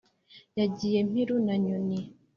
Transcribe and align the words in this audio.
yagiye 0.59 0.99
mpiru 1.09 1.35
na 1.45 1.55
nyoni 1.63 1.99